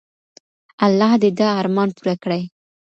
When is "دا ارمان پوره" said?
1.39-2.15